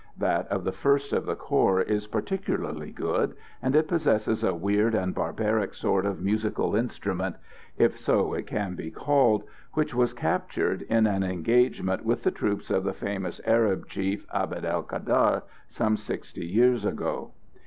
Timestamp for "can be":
8.47-8.89